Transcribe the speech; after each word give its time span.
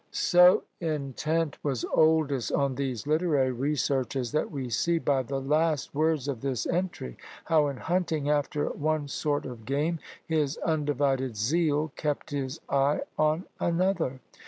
So 0.09 0.63
intent 0.79 1.59
was 1.63 1.85
Oldys 1.95 2.49
on 2.51 2.73
these 2.73 3.05
literary 3.05 3.51
researches 3.51 4.31
that 4.31 4.49
we 4.49 4.67
see, 4.67 4.97
by 4.97 5.21
the 5.21 5.39
last 5.39 5.93
words 5.93 6.27
of 6.27 6.41
this 6.41 6.65
entry, 6.65 7.17
how 7.45 7.67
in 7.67 7.77
hunting 7.77 8.27
after 8.27 8.69
one 8.69 9.07
sort 9.07 9.45
of 9.45 9.63
game, 9.63 9.99
his 10.25 10.57
undivided 10.65 11.37
zeal 11.37 11.91
kept 11.95 12.31
his 12.31 12.59
eye 12.67 13.01
on 13.19 13.45
another. 13.59 14.21